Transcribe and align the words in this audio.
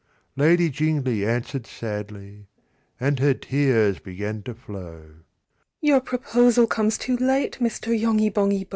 V. 0.35 0.41
Lady 0.41 0.71
Jingly 0.71 1.23
answered 1.23 1.67
sadly, 1.67 2.47
And 2.99 3.19
her 3.19 3.35
tears 3.35 3.99
began 3.99 4.41
to 4.41 4.55
flow, 4.55 5.17
"Your 5.79 6.01
proposal 6.01 6.65
comes 6.65 6.97
too 6.97 7.17
late, 7.17 7.59
"Mr. 7.61 7.89
Yonghy 7.89 8.29
Bonghy 8.33 8.65
Bò! 8.65 8.69